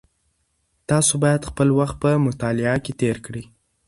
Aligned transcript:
تاسو 0.89 1.13
باید 1.23 1.47
خپل 1.49 1.67
وخت 1.79 1.95
په 2.03 2.09
مطالعه 2.27 2.77
کې 2.85 2.93
تېر 3.01 3.17
کړئ. 3.25 3.43